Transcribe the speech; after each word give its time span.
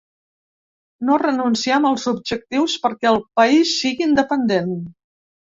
No 1.09 1.17
renunciem 1.23 1.85
als 1.91 2.07
objectius 2.13 2.79
perquè 2.87 3.11
el 3.13 3.23
país 3.41 3.77
sigui 3.83 4.11
independent. 4.11 4.77